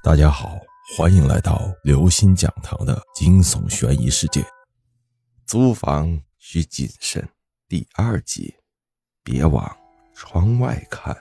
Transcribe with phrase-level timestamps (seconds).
[0.00, 0.56] 大家好，
[0.96, 4.44] 欢迎来到刘心讲堂的惊悚悬疑世界。
[5.44, 7.28] 租房需谨慎，
[7.68, 8.54] 第二集，
[9.24, 9.76] 别往
[10.14, 11.16] 窗外看。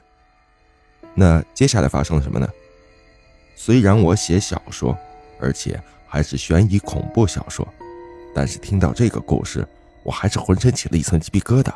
[1.16, 2.48] 那接下来发生了什么呢？
[3.56, 4.96] 虽然我写小说，
[5.42, 7.68] 而且还是悬疑恐怖小说，
[8.34, 9.68] 但是听到这个故事，
[10.04, 11.74] 我还是浑身起了一层鸡皮疙瘩。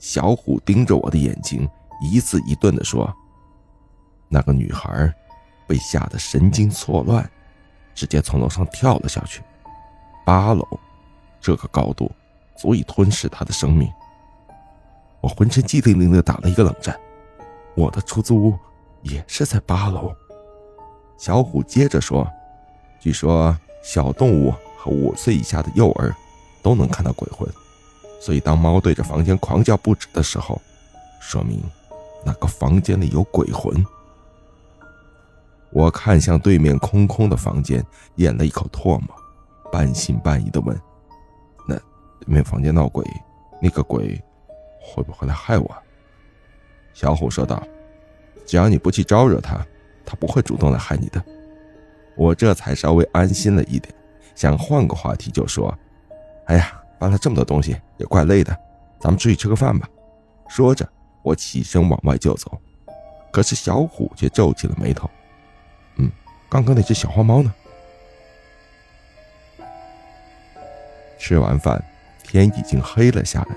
[0.00, 1.66] 小虎盯着我的眼睛，
[2.02, 3.14] 一字一顿地说
[4.28, 5.14] ：“那个女孩。”
[5.70, 7.30] 被吓得神经错乱，
[7.94, 9.40] 直接从楼上跳了下去。
[10.26, 10.66] 八楼，
[11.40, 12.10] 这个高度
[12.56, 13.88] 足以吞噬他的生命。
[15.20, 16.98] 我浑身激灵灵的打了一个冷战。
[17.76, 18.58] 我的出租屋
[19.02, 20.12] 也是在八楼。
[21.16, 22.28] 小虎接着说
[22.98, 26.12] ：“据说小动物和五岁以下的幼儿
[26.62, 27.48] 都能看到鬼魂，
[28.20, 30.60] 所以当猫对着房间狂叫不止的时候，
[31.20, 31.62] 说明
[32.26, 33.86] 那个房间里有鬼魂。”
[35.72, 37.84] 我看向对面空空的房间，
[38.16, 39.08] 咽了一口唾沫，
[39.70, 40.78] 半信半疑的问
[41.66, 43.04] ：“那对面房间闹鬼，
[43.62, 44.20] 那个鬼
[44.80, 45.76] 会不会来害我？”
[46.92, 47.62] 小虎说道
[48.44, 49.64] ：“只要你不去招惹他，
[50.04, 51.24] 他不会主动来害你的。”
[52.18, 53.94] 我这才稍微安心了一点，
[54.34, 55.72] 想换个话题就说
[56.46, 58.54] ：“哎呀，搬了这么多东西也怪累的，
[58.98, 59.88] 咱们出去吃个饭吧。”
[60.50, 60.86] 说着，
[61.22, 62.60] 我起身往外就走，
[63.32, 65.08] 可是小虎却皱起了眉头。
[66.50, 67.54] 刚刚那只小花猫呢？
[71.16, 71.80] 吃完饭，
[72.24, 73.56] 天已经黑了下来。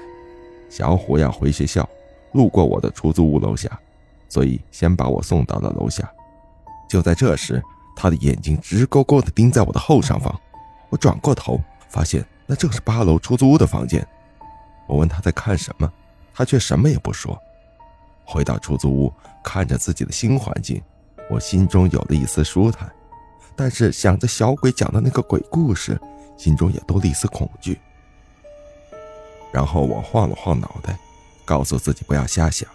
[0.70, 1.90] 小虎要回学校，
[2.34, 3.80] 路过我的出租屋楼下，
[4.30, 6.08] 所以先把我送到了楼下。
[6.88, 7.64] 就在这时，
[7.96, 10.40] 他的眼睛直勾勾的盯在我的后上方。
[10.90, 14.08] 我转过头，发现那正是八楼出租屋的房间。
[14.86, 15.92] 我问他在看什么，
[16.32, 17.36] 他却什么也不说。
[18.24, 20.80] 回到出租屋，看着自己的新环境。
[21.30, 22.92] 我心中有了一丝舒坦，
[23.56, 26.00] 但是想着小鬼讲的那个鬼故事，
[26.38, 27.80] 心中也多了一丝恐惧。
[29.52, 30.98] 然后我晃了晃脑袋，
[31.46, 32.70] 告诉自己不要瞎想，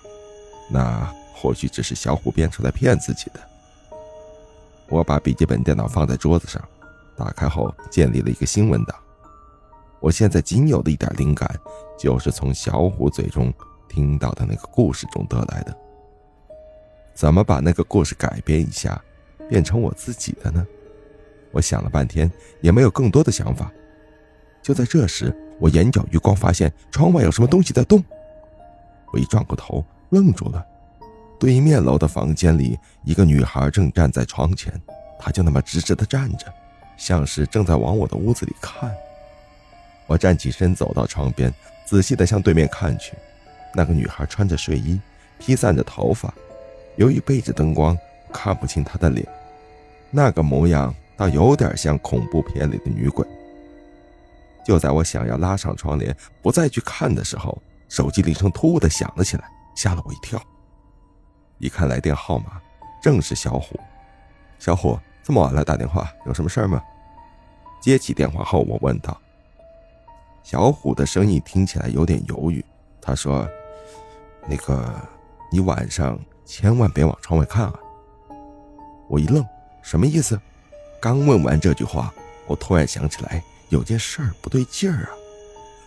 [0.71, 3.41] 那或许只是小虎编出来骗自己的。
[4.89, 6.63] 我把笔记本电脑放在桌子上，
[7.17, 8.97] 打开后建立了一个新文档。
[10.01, 11.53] 我现在仅有的一点灵感，
[11.99, 13.53] 就是从小虎嘴中
[13.89, 15.77] 听到的那个故事中得来的。
[17.19, 19.03] 怎么把那个故事改编一下，
[19.49, 20.65] 变成我自己的呢？
[21.51, 22.31] 我想了半天，
[22.61, 23.73] 也没有更多的想法。
[24.63, 28.01] 就在这时，我眼角余光发现窗外有什么东西在动。
[29.13, 30.65] 我一转过头，愣住了。
[31.41, 34.73] 对面楼的房间里，一个女孩正站在窗前，
[35.19, 36.47] 她就那么直直的站着，
[36.97, 38.95] 像是正在往我的屋子里看。
[40.07, 41.53] 我站起身，走到窗边，
[41.85, 43.15] 仔细的向对面看去。
[43.75, 45.01] 那个女孩穿着睡衣，
[45.41, 46.33] 披散着头发。
[46.99, 47.97] 由于背着灯光，
[48.33, 49.25] 看不清她的脸，
[50.11, 53.25] 那个模样倒有点像恐怖片里的女鬼。
[54.67, 57.57] 就在我想要拉上窗帘，不再去看的时候，
[57.89, 59.45] 手机铃声突兀的响了起来，
[59.77, 60.43] 吓了我一跳。
[61.59, 62.61] 一看来电号码，
[63.01, 63.79] 正是小虎。
[64.59, 66.83] 小虎，这么晚了打电话，有什么事吗？
[67.81, 69.17] 接起电话后，我问道。
[70.43, 72.65] 小虎的声音听起来有点犹豫，
[73.01, 73.49] 他说
[74.49, 74.93] ：“那个，
[75.53, 77.75] 你晚上……”千万别往窗外看啊！
[79.07, 79.45] 我一愣，
[79.83, 80.41] 什么意思？
[80.99, 82.13] 刚问完这句话，
[82.47, 85.11] 我突然想起来有件事儿不对劲儿啊！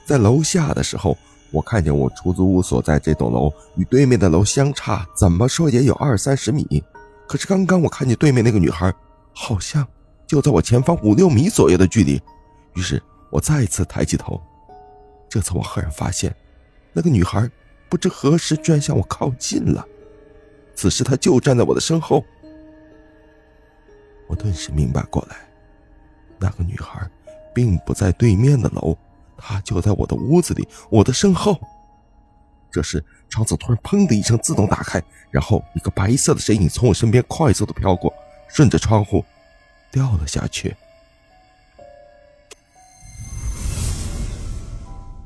[0.06, 1.18] 在楼下的时候，
[1.50, 6.84] 我看见我出租屋所在这栋楼与对面的楼相差，怎么说也有二三十米。
[7.28, 8.94] 可是刚刚我看见对面那个女孩，
[9.34, 9.86] 好像
[10.28, 12.22] 就在我前方五六米左右的距离。
[12.76, 13.02] 于是
[13.32, 14.40] 我再次抬起头，
[15.28, 16.34] 这次我赫然发现，
[16.94, 17.50] 那个女孩
[17.90, 19.84] 不知何时居然向我靠近了。
[20.76, 22.24] 此时，他就站在我的身后。
[24.28, 25.36] 我顿时明白过来，
[26.40, 27.10] 那个女孩
[27.54, 28.98] 并不在对面的楼，
[29.38, 31.60] 她就在我的屋子里，我的身后。
[32.72, 38.14] 这时，窗子突然“砰”的一声自动打开，然后一个白色的身影从我身边快速的飘过，
[38.48, 39.26] 顺着窗户
[39.92, 40.74] 掉了下去。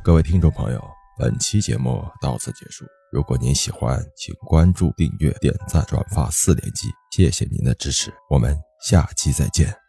[0.02, 0.84] 各位听众朋友，
[1.20, 2.84] 本期节目到此结束。
[3.16, 9.85] 如果您喜欢，请关注、订阅、点赞、转发四连击，谢谢您的支持，我们下期再见。